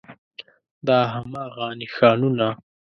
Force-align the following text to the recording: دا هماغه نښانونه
دا 0.87 0.99
هماغه 1.13 1.67
نښانونه 1.79 2.49